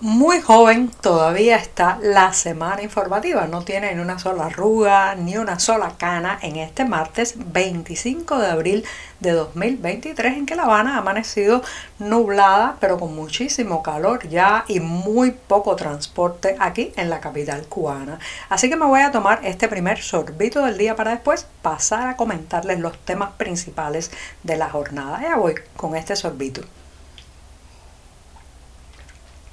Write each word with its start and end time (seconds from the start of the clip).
Muy 0.00 0.40
joven 0.40 0.90
todavía 1.02 1.56
está 1.56 1.98
la 2.02 2.32
semana 2.32 2.82
informativa. 2.82 3.46
No 3.46 3.62
tiene 3.62 3.94
ni 3.94 4.00
una 4.00 4.18
sola 4.18 4.46
arruga 4.46 5.14
ni 5.14 5.36
una 5.36 5.58
sola 5.58 5.92
cana 5.98 6.38
en 6.40 6.56
este 6.56 6.86
martes 6.86 7.34
25 7.36 8.38
de 8.38 8.46
abril 8.46 8.84
de 9.20 9.32
2023 9.32 10.38
en 10.38 10.46
que 10.46 10.56
La 10.56 10.62
Habana 10.62 10.94
ha 10.94 10.98
amanecido 10.98 11.62
nublada 11.98 12.78
pero 12.80 12.98
con 12.98 13.14
muchísimo 13.14 13.82
calor 13.82 14.26
ya 14.26 14.64
y 14.68 14.80
muy 14.80 15.32
poco 15.32 15.76
transporte 15.76 16.56
aquí 16.58 16.92
en 16.96 17.10
la 17.10 17.20
capital 17.20 17.66
cubana. 17.66 18.18
Así 18.48 18.70
que 18.70 18.76
me 18.76 18.86
voy 18.86 19.02
a 19.02 19.12
tomar 19.12 19.40
este 19.44 19.68
primer 19.68 20.00
sorbito 20.00 20.64
del 20.64 20.78
día 20.78 20.96
para 20.96 21.10
después 21.10 21.46
pasar 21.60 22.08
a 22.08 22.16
comentarles 22.16 22.80
los 22.80 22.96
temas 23.04 23.32
principales 23.32 24.10
de 24.44 24.56
la 24.56 24.70
jornada. 24.70 25.20
Ya 25.20 25.36
voy 25.36 25.56
con 25.76 25.94
este 25.94 26.16
sorbito. 26.16 26.62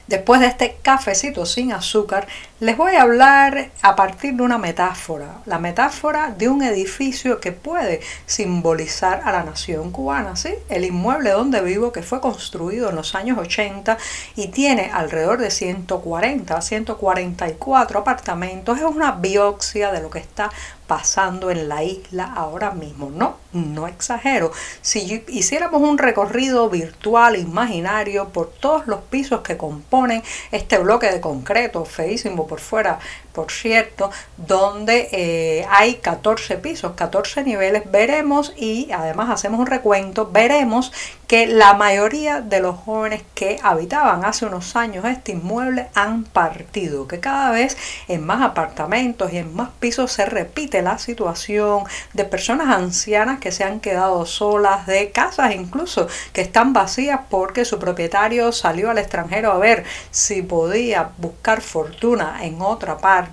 Después 0.08 0.40
de 0.40 0.48
este 0.48 0.78
cafecito 0.82 1.46
sin 1.46 1.74
azúcar, 1.74 2.28
les 2.62 2.78
voy 2.78 2.96
a 2.96 3.02
hablar 3.02 3.72
a 3.82 3.96
partir 3.98 4.36
de 4.36 4.44
una 4.44 4.58
metáfora, 4.58 5.42
la 5.46 5.60
metáfora 5.60 6.32
de 6.32 6.48
un 6.48 6.64
edificio 6.64 7.42
que 7.42 7.52
puede 7.52 8.00
simbolizar 8.26 9.22
a 9.26 9.34
la 9.34 9.44
nación 9.44 9.92
cubana, 9.92 10.38
¿sí? 10.38 10.56
El 10.70 10.86
inmueble 10.86 11.32
donde 11.32 11.62
vivo 11.62 11.92
que 11.92 12.04
fue 12.04 12.22
construido 12.22 12.90
en 12.90 12.96
los 12.96 13.16
años 13.16 13.38
80 13.38 13.98
y 14.38 14.48
tiene 14.48 14.90
alrededor 14.94 15.40
de 15.40 15.52
140, 15.52 16.62
144 16.62 18.00
apartamentos, 18.00 18.78
es 18.78 18.86
una 18.86 19.12
biopsia 19.12 19.92
de 19.92 20.02
lo 20.02 20.10
que 20.10 20.20
está 20.20 20.50
pasando 20.88 21.52
en 21.52 21.70
la 21.70 21.84
isla 21.84 22.34
ahora 22.34 22.72
mismo. 22.72 23.12
No, 23.12 23.38
no 23.54 23.88
exagero. 23.88 24.52
Si 24.82 25.24
hiciéramos 25.28 25.82
un 25.82 25.98
recorrido 25.98 26.70
virtual, 26.70 27.36
imaginario, 27.36 28.30
por 28.30 28.50
todos 28.50 28.88
los 28.88 29.02
pisos 29.02 29.42
que 29.42 29.58
componen 29.58 30.24
este 30.52 30.78
bloque 30.78 31.12
de 31.12 31.22
concreto, 31.22 31.86
feísimo 31.86 32.48
por 32.48 32.60
fuera, 32.60 33.00
por 33.38 33.52
cierto, 33.52 34.10
donde 34.36 35.10
eh, 35.12 35.68
hay 35.70 35.98
14 35.98 36.58
pisos, 36.58 36.94
14 36.94 37.44
niveles, 37.44 37.84
veremos 37.92 38.52
y 38.58 38.90
además 38.92 39.30
hacemos 39.30 39.60
un 39.60 39.68
recuento, 39.68 40.32
veremos 40.32 40.92
que 41.28 41.46
la 41.46 41.74
mayoría 41.74 42.42
de 42.42 42.62
los 42.62 42.78
jóvenes 42.78 43.22
que 43.36 43.60
habitaban 43.62 44.26
hace 44.26 44.46
unos 44.48 44.76
años 44.76 45.06
este 45.06 45.34
inmueble 45.34 45.88
han 45.94 46.24
partido, 46.24 47.08
que 47.08 47.20
cada 47.20 47.52
vez 47.52 47.78
en 48.08 48.26
más 48.26 48.42
apartamentos 48.42 49.32
y 49.32 49.38
en 49.38 49.54
más 49.54 49.70
pisos 49.80 50.12
se 50.12 50.26
repite 50.26 50.82
la 50.82 50.98
situación 50.98 51.84
de 52.14 52.24
personas 52.24 52.70
ancianas 52.76 53.40
que 53.40 53.52
se 53.52 53.66
han 53.66 53.82
quedado 53.82 54.26
solas, 54.26 54.88
de 54.88 55.12
casas 55.12 55.54
incluso 55.54 56.08
que 56.34 56.42
están 56.42 56.74
vacías 56.74 57.20
porque 57.30 57.66
su 57.66 57.78
propietario 57.78 58.52
salió 58.52 58.90
al 58.90 58.98
extranjero 58.98 59.52
a 59.52 59.60
ver 59.60 59.84
si 60.10 60.42
podía 60.42 61.12
buscar 61.18 61.62
fortuna 61.62 62.40
en 62.42 62.62
otra 62.62 62.98
parte 62.98 63.27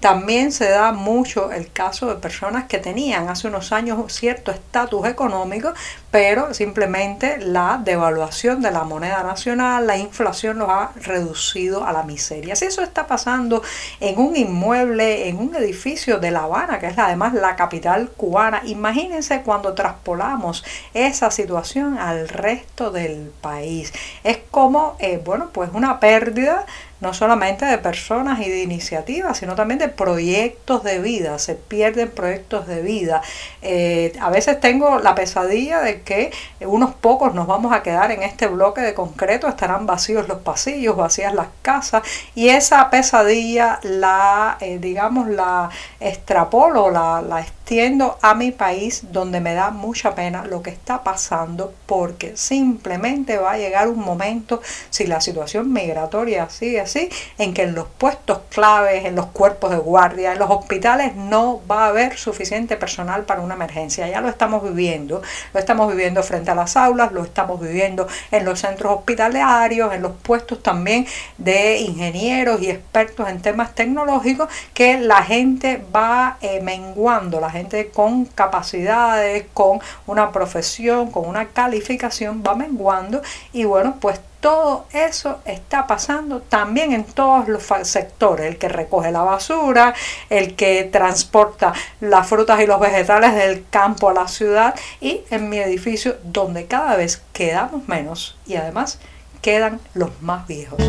también 0.00 0.52
se 0.52 0.68
da 0.68 0.92
mucho 0.92 1.52
el 1.52 1.70
caso 1.72 2.06
de 2.06 2.16
personas 2.16 2.64
que 2.64 2.78
tenían 2.78 3.28
hace 3.28 3.48
unos 3.48 3.72
años 3.72 4.12
cierto 4.12 4.50
estatus 4.50 5.06
económico, 5.06 5.72
pero 6.10 6.52
simplemente 6.52 7.38
la 7.38 7.80
devaluación 7.82 8.60
de 8.60 8.70
la 8.70 8.84
moneda 8.84 9.22
nacional, 9.22 9.86
la 9.86 9.96
inflación 9.96 10.58
los 10.58 10.68
ha 10.68 10.92
reducido 10.96 11.86
a 11.86 11.92
la 11.92 12.02
miseria. 12.02 12.54
Si 12.54 12.66
eso 12.66 12.82
está 12.82 13.06
pasando 13.06 13.62
en 14.00 14.18
un 14.18 14.36
inmueble, 14.36 15.28
en 15.28 15.38
un 15.38 15.54
edificio 15.56 16.18
de 16.18 16.30
La 16.30 16.40
Habana, 16.40 16.78
que 16.78 16.88
es 16.88 16.98
además 16.98 17.32
la 17.34 17.56
capital 17.56 18.10
cubana, 18.10 18.60
imagínense 18.64 19.42
cuando 19.42 19.74
traspolamos 19.74 20.64
esa 20.92 21.30
situación 21.30 21.98
al 21.98 22.28
resto 22.28 22.90
del 22.90 23.32
país. 23.40 23.92
Es 24.24 24.38
como, 24.50 24.96
eh, 24.98 25.20
bueno, 25.24 25.50
pues 25.52 25.70
una 25.72 26.00
pérdida 26.00 26.66
no 27.02 27.12
solamente 27.12 27.66
de 27.66 27.78
personas 27.78 28.40
y 28.40 28.48
de 28.48 28.62
iniciativas, 28.62 29.36
sino 29.36 29.56
también 29.56 29.78
de 29.78 29.88
proyectos 29.88 30.84
de 30.84 31.00
vida. 31.00 31.38
Se 31.40 31.56
pierden 31.56 32.08
proyectos 32.08 32.68
de 32.68 32.80
vida. 32.80 33.22
Eh, 33.60 34.12
a 34.20 34.30
veces 34.30 34.60
tengo 34.60 35.00
la 35.00 35.16
pesadilla 35.16 35.80
de 35.80 36.02
que 36.02 36.30
unos 36.60 36.94
pocos 36.94 37.34
nos 37.34 37.48
vamos 37.48 37.72
a 37.72 37.82
quedar 37.82 38.12
en 38.12 38.22
este 38.22 38.46
bloque 38.46 38.80
de 38.82 38.94
concreto, 38.94 39.48
estarán 39.48 39.84
vacíos 39.84 40.28
los 40.28 40.38
pasillos, 40.38 40.96
vacías 40.96 41.34
las 41.34 41.48
casas, 41.60 42.02
y 42.36 42.50
esa 42.50 42.88
pesadilla 42.88 43.80
la, 43.82 44.56
eh, 44.60 44.78
digamos, 44.78 45.28
la 45.28 45.70
extrapolo, 45.98 46.88
la, 46.90 47.20
la 47.20 47.40
extiendo 47.62 48.18
a 48.22 48.34
mi 48.34 48.50
país 48.50 49.04
donde 49.12 49.40
me 49.40 49.54
da 49.54 49.70
mucha 49.70 50.16
pena 50.16 50.44
lo 50.44 50.62
que 50.62 50.70
está 50.70 51.04
pasando 51.04 51.72
porque 51.86 52.36
simplemente 52.36 53.38
va 53.38 53.52
a 53.52 53.56
llegar 53.56 53.86
un 53.86 54.00
momento 54.00 54.60
si 54.90 55.06
la 55.06 55.20
situación 55.20 55.72
migratoria 55.72 56.50
sigue 56.50 56.80
así 56.80 57.08
en 57.38 57.54
que 57.54 57.62
en 57.62 57.76
los 57.76 57.86
puestos 57.86 58.40
claves, 58.50 59.04
en 59.04 59.14
los 59.14 59.26
cuerpos 59.26 59.70
de 59.70 59.76
guardia, 59.76 60.32
en 60.32 60.40
los 60.40 60.50
hospitales 60.50 61.14
no 61.14 61.60
va 61.70 61.84
a 61.84 61.88
haber 61.88 62.18
suficiente 62.18 62.76
personal 62.76 63.22
para 63.26 63.40
una 63.40 63.54
emergencia. 63.54 64.08
Ya 64.08 64.20
lo 64.20 64.28
estamos 64.28 64.64
viviendo, 64.64 65.22
lo 65.54 65.60
estamos 65.60 65.88
viviendo 65.88 66.20
frente 66.24 66.50
a 66.50 66.56
las 66.56 66.76
aulas, 66.76 67.12
lo 67.12 67.22
estamos 67.22 67.60
viviendo 67.60 68.08
en 68.32 68.44
los 68.44 68.58
centros 68.58 68.92
hospitalarios, 68.92 69.94
en 69.94 70.02
los 70.02 70.12
puestos 70.20 70.64
también 70.64 71.06
de 71.38 71.78
ingenieros 71.78 72.60
y 72.60 72.70
expertos 72.70 73.28
en 73.28 73.40
temas 73.40 73.72
tecnológicos 73.76 74.48
que 74.74 74.98
la 74.98 75.22
gente 75.22 75.80
va 75.94 76.38
eh, 76.40 76.60
menguando, 76.60 77.40
la 77.40 77.51
gente 77.52 77.90
con 77.90 78.24
capacidades, 78.24 79.44
con 79.54 79.80
una 80.06 80.32
profesión, 80.32 81.10
con 81.10 81.28
una 81.28 81.48
calificación 81.48 82.42
va 82.46 82.54
menguando 82.54 83.22
y 83.52 83.64
bueno, 83.64 83.96
pues 84.00 84.20
todo 84.42 84.86
eso 84.92 85.38
está 85.44 85.86
pasando 85.86 86.40
también 86.40 86.92
en 86.92 87.04
todos 87.04 87.46
los 87.46 87.62
sectores, 87.84 88.46
el 88.46 88.58
que 88.58 88.68
recoge 88.68 89.12
la 89.12 89.22
basura, 89.22 89.94
el 90.30 90.56
que 90.56 90.82
transporta 90.82 91.72
las 92.00 92.26
frutas 92.26 92.60
y 92.60 92.66
los 92.66 92.80
vegetales 92.80 93.36
del 93.36 93.64
campo 93.70 94.10
a 94.10 94.14
la 94.14 94.26
ciudad 94.26 94.74
y 95.00 95.20
en 95.30 95.48
mi 95.48 95.58
edificio 95.58 96.16
donde 96.24 96.66
cada 96.66 96.96
vez 96.96 97.22
quedamos 97.32 97.86
menos 97.86 98.36
y 98.44 98.56
además 98.56 98.98
quedan 99.42 99.80
los 99.94 100.10
más 100.20 100.48
viejos. 100.48 100.82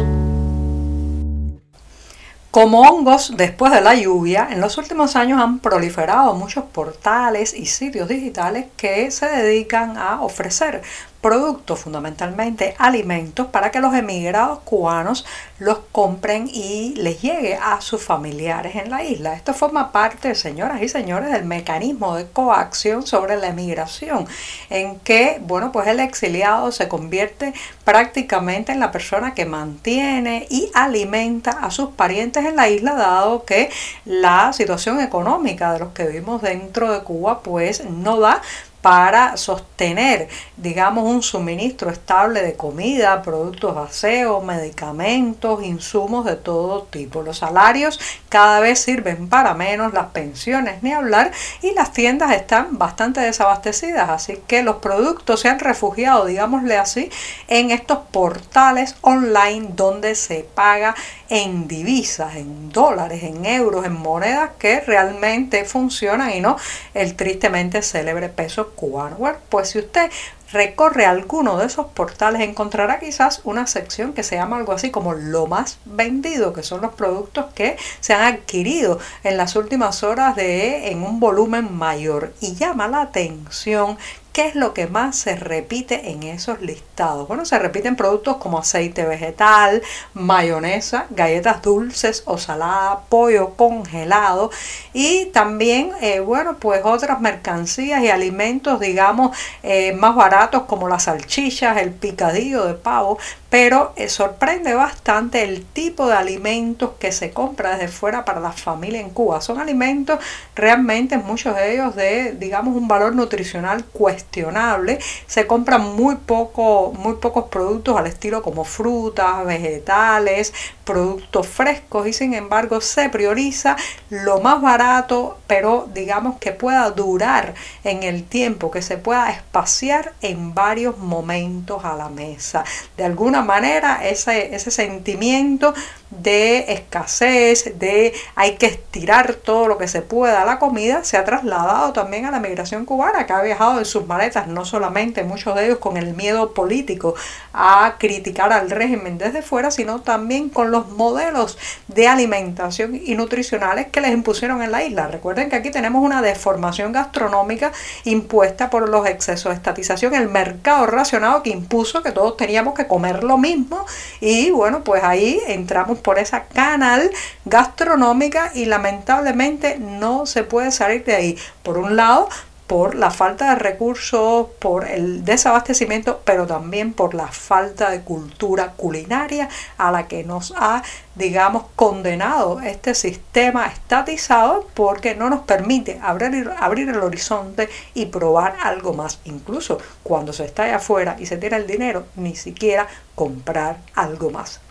Como 2.54 2.82
hongos 2.82 3.36
después 3.36 3.74
de 3.74 3.82
la 3.82 3.96
lluvia, 3.96 4.48
en 4.52 4.62
los 4.62 4.78
últimos 4.78 5.16
años 5.16 5.42
han 5.42 5.58
proliferado 5.58 6.36
muchos 6.36 6.66
portales 6.66 7.56
y 7.56 7.66
sitios 7.66 8.08
digitales 8.08 8.68
que 8.78 9.10
se 9.10 9.26
dedican 9.26 9.98
a 9.98 10.22
ofrecer 10.22 10.84
productos, 11.24 11.80
fundamentalmente 11.80 12.76
alimentos, 12.78 13.48
para 13.48 13.72
que 13.72 13.80
los 13.80 13.96
emigrados 13.96 14.60
cubanos 14.60 15.26
los 15.58 15.80
compren 15.94 16.50
y 16.52 16.94
les 16.98 17.22
llegue 17.22 17.56
a 17.56 17.80
sus 17.80 18.04
familiares 18.04 18.76
en 18.76 18.92
la 18.92 19.04
isla. 19.04 19.34
Esto 19.34 19.54
forma 19.54 19.94
parte, 19.94 20.36
señoras 20.36 20.82
y 20.82 20.90
señores, 20.90 21.32
del 21.32 21.46
mecanismo 21.46 22.16
de 22.16 22.28
coacción 22.28 23.08
sobre 23.08 23.38
la 23.38 23.48
emigración, 23.48 24.28
en 24.70 25.00
que, 25.00 25.40
bueno, 25.42 25.72
pues 25.72 25.88
el 25.88 26.02
exiliado 26.02 26.72
se 26.74 26.90
convierte 26.90 27.54
prácticamente 27.86 28.74
en 28.74 28.82
la 28.82 28.92
persona 28.92 29.34
que 29.34 29.46
mantiene 29.46 30.46
y 30.50 30.70
alimenta 30.74 31.52
a 31.52 31.72
sus 31.72 31.92
parientes 31.92 32.46
en 32.46 32.58
la 32.58 32.68
isla, 32.68 32.96
dado 32.96 33.46
que 33.46 33.70
la 34.04 34.52
situación 34.52 35.00
económica 35.00 35.72
de 35.72 35.80
los 35.80 35.94
que 35.94 36.06
vivimos 36.06 36.42
dentro 36.42 36.92
de 36.92 37.00
Cuba, 37.00 37.42
pues 37.42 37.86
no 37.86 38.20
da 38.20 38.42
para 38.84 39.38
sostener, 39.38 40.28
digamos, 40.58 41.06
un 41.06 41.24
suministro 41.24 41.90
estable 41.90 42.42
de 42.42 42.56
comida, 42.56 43.22
productos 43.22 43.76
de 43.76 43.82
aseo, 43.82 44.42
medicamentos, 44.42 45.64
insumos 45.64 46.26
de 46.26 46.36
todo 46.36 46.84
tipo. 46.84 47.22
Los 47.22 47.38
salarios 47.38 47.98
cada 48.28 48.60
vez 48.60 48.80
sirven 48.80 49.30
para 49.30 49.54
menos, 49.54 49.94
las 49.94 50.08
pensiones 50.08 50.84
ni 50.84 50.92
hablar, 50.92 51.32
y 51.62 51.72
las 51.74 51.94
tiendas 51.94 52.34
están 52.34 52.78
bastante 52.78 53.22
desabastecidas, 53.22 54.10
así 54.10 54.42
que 54.48 54.64
los 54.64 54.76
productos 54.78 55.40
se 55.40 55.48
han 55.48 55.60
refugiado, 55.60 56.26
digámosle 56.26 56.78
así, 56.78 57.10
en 57.48 57.72
estos 57.72 58.00
portales 58.12 58.98
online 59.00 59.70
donde 59.78 60.16
se 60.16 60.42
paga 60.42 60.94
en 61.30 61.70
divisas, 61.70 62.36
en 62.36 62.70
dólares, 62.70 63.24
en 63.24 63.46
euros, 63.46 63.86
en 63.86 63.94
monedas 63.94 64.52
que 64.60 64.82
realmente 64.82 65.64
funcionan 65.64 66.32
y 66.32 66.42
no 66.42 66.58
el 66.94 67.16
tristemente 67.16 67.82
célebre 67.82 68.28
peso 68.28 68.73
cubano. 68.76 69.18
Bueno, 69.18 69.38
pues 69.50 69.70
si 69.70 69.80
usted 69.80 70.12
recorre 70.54 71.06
alguno 71.06 71.58
de 71.58 71.66
esos 71.66 71.88
portales 71.88 72.42
encontrará 72.42 73.00
quizás 73.00 73.42
una 73.44 73.66
sección 73.66 74.14
que 74.14 74.22
se 74.24 74.36
llama 74.36 74.58
algo 74.58 74.72
así 74.72 74.92
como 74.92 75.14
lo 75.14 75.48
más 75.48 75.80
vendido, 75.84 76.54
que 76.54 76.62
son 76.62 76.82
los 76.82 76.94
productos 76.94 77.48
que 77.54 77.76
se 78.00 78.14
han 78.14 78.36
adquirido 78.36 79.00
en 79.24 79.36
las 79.36 79.56
últimas 79.56 80.04
horas 80.04 80.36
de 80.36 80.92
en 80.92 81.04
un 81.04 81.20
volumen 81.20 81.76
mayor 81.76 82.34
y 82.40 82.54
llama 82.54 82.88
la 82.88 83.02
atención 83.02 83.98
¿Qué 84.34 84.48
es 84.48 84.56
lo 84.56 84.74
que 84.74 84.88
más 84.88 85.16
se 85.16 85.36
repite 85.36 86.10
en 86.10 86.24
esos 86.24 86.60
listados? 86.60 87.28
Bueno, 87.28 87.46
se 87.46 87.60
repiten 87.60 87.96
productos 87.96 88.38
como 88.38 88.58
aceite 88.58 89.06
vegetal, 89.06 89.84
mayonesa, 90.16 91.06
galletas 91.12 91.62
dulces 91.62 92.24
o 92.26 92.40
saladas, 92.40 92.98
pollo 93.10 93.52
congelado 93.52 94.50
y 94.92 95.26
también, 95.28 95.92
eh, 96.02 96.20
bueno, 96.20 96.58
pues 96.58 96.82
otras 96.84 97.22
mercancías 97.22 98.02
y 98.02 98.10
alimentos, 98.10 98.80
digamos, 98.80 99.38
eh, 99.62 99.94
más 99.94 100.16
baratos 100.16 100.64
como 100.64 100.90
las 100.90 101.04
salchichas, 101.04 101.78
el 101.78 101.92
picadillo 101.92 102.66
de 102.66 102.74
pavo, 102.74 103.20
pero 103.54 103.94
eh, 103.98 104.10
sorprende 104.10 104.74
bastante 104.74 105.44
el 105.44 105.64
tipo 105.64 106.08
de 106.08 106.16
alimentos 106.16 106.94
que 106.98 107.12
se 107.12 107.30
compra 107.30 107.78
desde 107.78 107.88
fuera 107.88 108.26
para 108.26 108.40
la 108.40 108.52
familia 108.52 109.00
en 109.00 109.12
Cuba. 109.12 109.42
Son 109.42 109.60
alimentos 109.60 110.18
realmente, 110.56 111.20
muchos 111.20 111.56
de 111.56 111.76
ellos, 111.76 111.96
de, 111.96 112.32
digamos, 112.32 112.76
un 112.76 112.88
valor 112.88 113.14
nutricional 113.14 113.86
cuestionable. 113.86 114.98
Se 115.28 115.46
compran 115.46 115.96
muy, 115.96 116.16
poco, 116.16 116.94
muy 116.98 117.18
pocos 117.18 117.44
productos 117.50 117.96
al 117.96 118.08
estilo 118.08 118.42
como 118.42 118.64
frutas, 118.64 119.46
vegetales, 119.46 120.52
productos 120.84 121.46
frescos 121.48 122.08
y 122.08 122.14
sin 122.14 122.34
embargo 122.34 122.82
se 122.82 123.08
prioriza 123.10 123.76
lo 124.10 124.42
más 124.42 124.64
barato, 124.64 125.38
pero 125.46 125.88
digamos 125.94 126.40
que 126.40 126.54
pueda 126.54 126.90
durar 126.90 127.54
en 127.84 128.02
el 128.02 128.24
tiempo, 128.24 128.72
que 128.72 128.82
se 128.82 128.98
pueda 128.98 129.30
espaciar 129.30 130.14
en 130.22 130.56
varios 130.56 130.98
momentos 130.98 131.86
a 131.86 131.96
la 131.96 132.10
mesa. 132.10 132.64
De 132.98 133.04
alguna 133.04 133.43
manera 133.44 134.08
ese, 134.08 134.56
ese 134.56 134.72
sentimiento 134.72 135.74
de 136.22 136.74
escasez, 136.74 137.78
de 137.80 138.14
hay 138.36 138.56
que 138.58 138.68
estirar 138.68 139.36
todo 139.36 139.68
lo 139.68 139.78
que 139.78 139.88
se 139.88 140.02
pueda 140.02 140.46
la 140.46 140.60
comida, 140.60 141.04
se 141.04 141.18
ha 141.18 141.24
trasladado 141.24 141.94
también 141.94 142.26
a 142.26 142.32
la 142.32 142.40
migración 142.40 142.86
cubana, 142.86 143.26
que 143.26 143.34
ha 143.34 143.42
viajado 143.42 143.80
en 143.80 143.86
sus 143.86 144.06
maletas, 144.06 144.48
no 144.48 144.66
solamente 144.66 145.24
muchos 145.24 145.56
de 145.56 145.66
ellos 145.66 145.78
con 145.80 145.98
el 145.98 146.14
miedo 146.14 146.54
político 146.54 147.16
a 147.54 147.96
criticar 147.98 148.52
al 148.52 148.70
régimen 148.70 149.18
desde 149.18 149.42
fuera, 149.42 149.72
sino 149.72 150.02
también 150.02 150.50
con 150.50 150.72
los 150.72 150.90
modelos 150.90 151.58
de 151.88 152.08
alimentación 152.08 153.00
y 153.04 153.16
nutricionales 153.16 153.88
que 153.88 154.02
les 154.02 154.12
impusieron 154.12 154.62
en 154.62 154.72
la 154.72 154.84
isla. 154.84 155.08
Recuerden 155.08 155.50
que 155.50 155.56
aquí 155.56 155.72
tenemos 155.72 156.04
una 156.04 156.22
deformación 156.22 156.92
gastronómica 156.92 157.72
impuesta 158.04 158.70
por 158.70 158.90
los 158.90 159.08
excesos 159.08 159.52
de 159.52 159.56
estatización, 159.56 160.14
el 160.14 160.30
mercado 160.30 160.86
racionado 160.86 161.44
que 161.44 161.50
impuso 161.50 162.04
que 162.04 162.12
todos 162.12 162.38
teníamos 162.38 162.74
que 162.74 162.88
comer 162.88 163.24
lo 163.24 163.38
mismo 163.38 163.86
y 164.20 164.52
bueno, 164.52 164.84
pues 164.84 165.04
ahí 165.04 165.40
entramos 165.48 166.00
por 166.04 166.20
esa 166.20 166.44
canal 166.44 167.10
gastronómica 167.46 168.52
y 168.54 168.66
lamentablemente 168.66 169.80
no 169.80 170.26
se 170.26 170.44
puede 170.44 170.72
salir 170.72 171.04
de 171.06 171.16
ahí. 171.16 171.38
Por 171.64 171.78
un 171.78 171.96
lado, 171.96 172.30
por 172.68 172.96
la 172.96 173.12
falta 173.12 173.50
de 173.50 173.56
recursos, 173.56 174.48
por 174.58 174.88
el 174.88 175.24
desabastecimiento, 175.24 176.22
pero 176.26 176.48
también 176.48 176.94
por 176.94 177.14
la 177.14 177.28
falta 177.28 177.92
de 177.92 178.02
cultura 178.02 178.72
culinaria 178.72 179.48
a 179.78 179.92
la 179.92 180.08
que 180.08 180.24
nos 180.24 180.54
ha, 180.58 180.82
digamos, 181.14 181.66
condenado 181.76 182.62
este 182.62 182.96
sistema 182.96 183.68
estatizado 183.68 184.68
porque 184.74 185.14
no 185.14 185.30
nos 185.30 185.42
permite 185.42 186.00
abrir, 186.02 186.50
abrir 186.58 186.90
el 186.90 186.98
horizonte 186.98 187.70
y 187.94 188.08
probar 188.08 188.56
algo 188.64 188.94
más. 188.94 189.20
Incluso 189.26 189.78
cuando 190.02 190.34
se 190.34 190.46
está 190.46 190.64
allá 190.64 190.78
afuera 190.78 191.16
y 191.20 191.26
se 191.26 191.38
tiene 191.38 191.58
el 191.58 191.68
dinero, 191.68 192.06
ni 192.16 192.36
siquiera 192.36 192.88
comprar 193.14 193.78
algo 193.94 194.32
más. 194.32 194.63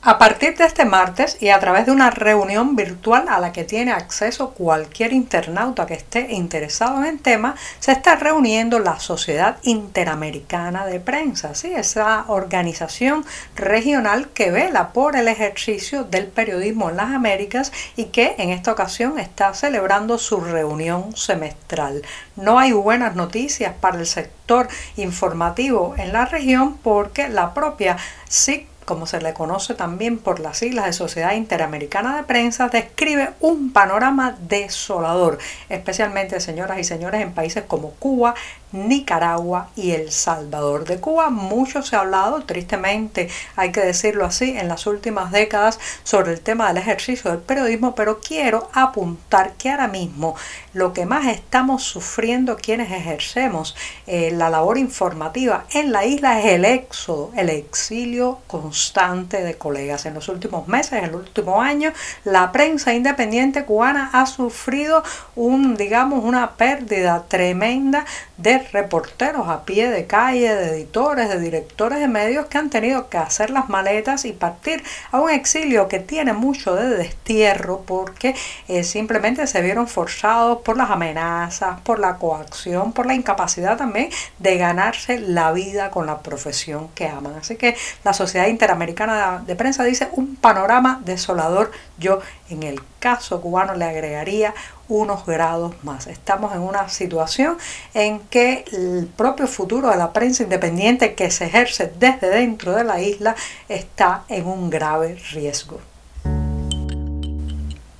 A 0.00 0.16
partir 0.16 0.56
de 0.56 0.64
este 0.64 0.84
martes 0.84 1.36
y 1.40 1.48
a 1.48 1.58
través 1.58 1.84
de 1.84 1.90
una 1.90 2.10
reunión 2.10 2.76
virtual 2.76 3.26
a 3.28 3.40
la 3.40 3.50
que 3.50 3.64
tiene 3.64 3.90
acceso 3.90 4.50
cualquier 4.50 5.12
internauta 5.12 5.86
que 5.86 5.94
esté 5.94 6.28
interesado 6.30 6.98
en 6.98 7.06
el 7.06 7.20
tema, 7.20 7.56
se 7.80 7.90
está 7.90 8.14
reuniendo 8.14 8.78
la 8.78 9.00
Sociedad 9.00 9.56
Interamericana 9.64 10.86
de 10.86 11.00
Prensa, 11.00 11.56
¿sí? 11.56 11.72
esa 11.74 12.26
organización 12.28 13.26
regional 13.56 14.28
que 14.28 14.52
vela 14.52 14.92
por 14.92 15.16
el 15.16 15.26
ejercicio 15.26 16.04
del 16.04 16.28
periodismo 16.28 16.90
en 16.90 16.96
las 16.96 17.12
Américas 17.12 17.72
y 17.96 18.04
que 18.04 18.36
en 18.38 18.50
esta 18.50 18.70
ocasión 18.70 19.18
está 19.18 19.52
celebrando 19.52 20.16
su 20.16 20.40
reunión 20.40 21.16
semestral. 21.16 22.02
No 22.36 22.60
hay 22.60 22.70
buenas 22.70 23.16
noticias 23.16 23.74
para 23.80 23.98
el 23.98 24.06
sector 24.06 24.68
informativo 24.96 25.96
en 25.98 26.12
la 26.12 26.24
región 26.24 26.78
porque 26.78 27.28
la 27.28 27.52
propia 27.52 27.96
SIC 28.28 28.67
como 28.88 29.04
se 29.04 29.20
le 29.20 29.34
conoce 29.34 29.74
también 29.74 30.16
por 30.16 30.40
las 30.40 30.56
siglas 30.56 30.86
de 30.86 30.94
Sociedad 30.94 31.34
Interamericana 31.34 32.16
de 32.16 32.22
Prensa, 32.22 32.70
describe 32.70 33.32
un 33.38 33.70
panorama 33.70 34.38
desolador, 34.48 35.36
especialmente 35.68 36.40
señoras 36.40 36.78
y 36.78 36.84
señores 36.84 37.20
en 37.20 37.34
países 37.34 37.64
como 37.64 37.90
Cuba, 37.90 38.34
Nicaragua 38.72 39.68
y 39.76 39.92
El 39.92 40.10
Salvador. 40.10 40.84
De 40.84 41.00
Cuba 41.00 41.30
mucho 41.30 41.82
se 41.82 41.96
ha 41.96 42.00
hablado, 42.00 42.42
tristemente 42.44 43.28
hay 43.56 43.72
que 43.72 43.80
decirlo 43.80 44.24
así, 44.24 44.56
en 44.56 44.68
las 44.68 44.86
últimas 44.86 45.32
décadas 45.32 45.78
sobre 46.04 46.32
el 46.32 46.40
tema 46.40 46.68
del 46.68 46.78
ejercicio 46.78 47.30
del 47.30 47.40
periodismo, 47.40 47.94
pero 47.94 48.20
quiero 48.20 48.68
apuntar 48.72 49.52
que 49.54 49.70
ahora 49.70 49.88
mismo 49.88 50.34
lo 50.74 50.92
que 50.92 51.06
más 51.06 51.26
estamos 51.26 51.82
sufriendo 51.82 52.56
quienes 52.56 52.90
ejercemos 52.92 53.74
eh, 54.06 54.30
la 54.32 54.50
labor 54.50 54.78
informativa 54.78 55.64
en 55.72 55.92
la 55.92 56.04
isla 56.04 56.40
es 56.40 56.46
el 56.46 56.64
éxodo, 56.64 57.32
el 57.36 57.50
exilio 57.50 58.38
constante 58.46 59.42
de 59.42 59.56
colegas. 59.56 60.06
En 60.06 60.14
los 60.14 60.28
últimos 60.28 60.68
meses, 60.68 60.92
en 60.92 61.04
el 61.04 61.14
último 61.14 61.60
año, 61.60 61.92
la 62.24 62.52
prensa 62.52 62.94
independiente 62.94 63.64
cubana 63.64 64.10
ha 64.12 64.26
sufrido 64.26 65.02
un, 65.34 65.76
digamos, 65.76 66.24
una 66.24 66.52
pérdida 66.52 67.24
tremenda 67.28 68.04
de 68.38 68.58
reporteros 68.72 69.48
a 69.48 69.64
pie 69.64 69.90
de 69.90 70.06
calle, 70.06 70.54
de 70.54 70.70
editores, 70.70 71.28
de 71.28 71.40
directores 71.40 71.98
de 71.98 72.08
medios 72.08 72.46
que 72.46 72.58
han 72.58 72.70
tenido 72.70 73.08
que 73.08 73.18
hacer 73.18 73.50
las 73.50 73.68
maletas 73.68 74.24
y 74.24 74.32
partir 74.32 74.82
a 75.10 75.20
un 75.20 75.30
exilio 75.30 75.88
que 75.88 75.98
tiene 75.98 76.32
mucho 76.32 76.74
de 76.74 76.88
destierro 76.88 77.82
porque 77.84 78.34
eh, 78.68 78.84
simplemente 78.84 79.46
se 79.46 79.60
vieron 79.60 79.88
forzados 79.88 80.62
por 80.62 80.76
las 80.76 80.90
amenazas, 80.90 81.80
por 81.80 81.98
la 81.98 82.16
coacción, 82.16 82.92
por 82.92 83.06
la 83.06 83.14
incapacidad 83.14 83.76
también 83.76 84.10
de 84.38 84.56
ganarse 84.56 85.18
la 85.18 85.52
vida 85.52 85.90
con 85.90 86.06
la 86.06 86.20
profesión 86.20 86.88
que 86.94 87.08
aman. 87.08 87.34
Así 87.40 87.56
que 87.56 87.76
la 88.04 88.12
Sociedad 88.12 88.46
Interamericana 88.46 89.42
de 89.44 89.56
Prensa 89.56 89.82
dice 89.82 90.08
un 90.12 90.36
panorama 90.36 91.00
desolador. 91.04 91.72
Yo 91.98 92.20
en 92.48 92.62
el 92.62 92.80
caso 93.00 93.40
cubano 93.40 93.74
le 93.74 93.84
agregaría 93.84 94.54
unos 94.88 95.26
grados 95.26 95.74
más. 95.82 96.06
Estamos 96.06 96.54
en 96.54 96.60
una 96.60 96.88
situación 96.88 97.58
en 97.94 98.20
que 98.20 98.64
el 98.72 99.06
propio 99.16 99.46
futuro 99.46 99.90
de 99.90 99.96
la 99.96 100.12
prensa 100.12 100.42
independiente 100.42 101.14
que 101.14 101.30
se 101.30 101.46
ejerce 101.46 101.92
desde 101.98 102.28
dentro 102.28 102.74
de 102.74 102.84
la 102.84 103.00
isla 103.00 103.36
está 103.68 104.24
en 104.28 104.46
un 104.46 104.70
grave 104.70 105.20
riesgo. 105.32 105.80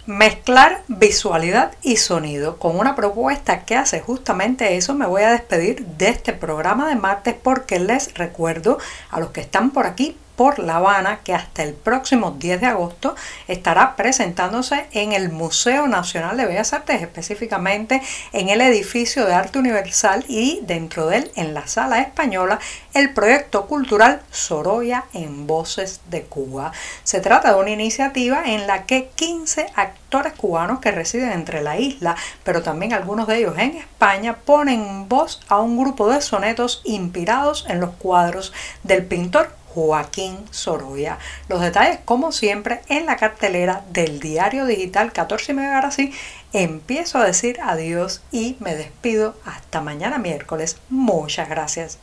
Mezclar 0.07 0.85
visualidad 0.88 1.73
y 1.83 1.99
sonido 1.99 2.59
con 2.59 2.78
una 2.78 2.97
propuesta 2.97 3.66
que 3.66 3.76
hace 3.76 4.00
justamente 4.00 4.76
eso. 4.78 4.95
Me 4.95 5.07
voy 5.07 5.23
a 5.23 5.33
despedir 5.33 5.85
de 5.85 6.09
este 6.09 6.33
programa 6.33 6.88
de 6.88 6.97
martes 6.97 7.35
porque 7.35 7.78
les 7.78 8.14
recuerdo 8.14 8.78
a 9.11 9.21
los 9.21 9.33
que 9.33 9.42
están 9.42 9.71
por 9.71 9.87
aquí 9.87 10.16
por 10.38 10.61
La 10.61 10.76
Habana, 10.76 11.18
que 11.25 11.35
hasta 11.35 11.64
el 11.64 11.75
próximo 11.75 12.30
10 12.30 12.61
de 12.61 12.66
agosto 12.68 13.16
estará 13.49 13.97
presentándose 13.97 14.87
en 14.92 15.11
el 15.11 15.30
Museo 15.30 15.88
Nacional 15.88 16.37
de 16.37 16.47
Bellas 16.47 16.73
Artes, 16.73 17.02
específicamente 17.02 18.00
en 18.33 18.49
el 18.49 18.61
edificio 18.61 19.26
de 19.26 19.35
Arte 19.35 19.59
Universal 19.59 20.25
y 20.28 20.61
dentro 20.62 21.09
de 21.09 21.16
él, 21.16 21.33
en 21.35 21.54
la 21.54 21.66
Sala 21.66 21.99
Española, 21.99 22.61
el 22.95 23.12
proyecto 23.12 23.66
cultural 23.66 24.23
Sorolla 24.30 25.07
en 25.12 25.49
Voces 25.49 26.02
de 26.09 26.23
Cuba. 26.23 26.71
Se 27.02 27.18
trata 27.21 27.52
de 27.52 27.61
una 27.61 27.71
iniciativa 27.71 28.45
en 28.47 28.68
la 28.68 28.87
que 28.87 29.11
15 29.16 29.66
actores 29.75 30.35
cubanos 30.35 30.78
que 30.78 30.92
residen 30.92 31.33
entre 31.33 31.62
la 31.62 31.80
isla, 31.80 32.14
pero 32.45 32.62
también 32.62 32.92
algunos 32.92 33.26
de 33.26 33.38
ellos 33.38 33.59
en 33.59 33.76
España, 33.76 34.37
ponen 34.45 35.09
voz 35.09 35.40
a 35.49 35.59
un 35.59 35.76
grupo 35.76 36.09
de 36.09 36.21
sonetos 36.21 36.80
inspirados 36.85 37.66
en 37.68 37.80
los 37.80 37.90
cuadros 37.97 38.52
del 38.85 39.04
pintor 39.04 39.58
Joaquín 39.78 40.38
Sorolla. 40.50 41.18
Los 41.49 41.61
detalles, 41.61 42.00
como 42.04 42.32
siempre, 42.32 42.80
en 42.88 43.06
la 43.06 43.16
cartelera 43.16 43.85
del 43.90 44.18
diario 44.18 44.66
digital 44.66 45.12
14 45.12 45.52
y 45.52 45.54
media. 45.54 45.76
Ahora 45.76 45.92
sí, 45.92 46.12
empiezo 46.52 47.18
a 47.18 47.25
decir 47.25 47.61
adiós 47.62 48.23
y 48.32 48.56
me 48.58 48.75
despido 48.75 49.37
hasta 49.44 49.80
mañana 49.80 50.18
miércoles. 50.18 50.78
Muchas 50.88 51.49
gracias. 51.49 51.99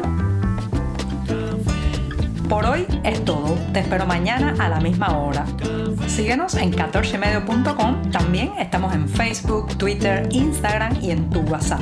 Por 2.48 2.65
hoy 2.65 2.88
es 3.03 3.25
todo. 3.25 3.58
Te 3.74 3.79
espero 3.79 4.05
mañana 4.05 4.55
a 4.60 4.70
la 4.70 4.79
misma 4.79 5.17
hora. 5.17 5.46
Síguenos 6.08 6.55
en 6.55 6.72
14medio.com. 6.72 8.12
También 8.12 8.53
estamos 8.58 8.94
en 8.94 9.10
Facebook, 9.10 9.77
Twitter, 9.77 10.29
Instagram 10.32 10.98
y 11.01 11.12
en 11.12 11.29
tu 11.29 11.41
WhatsApp. 11.41 11.82